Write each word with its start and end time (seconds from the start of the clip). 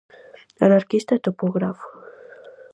Anarquista 0.65 1.11
e 1.15 1.23
topógrafo. 1.27 1.87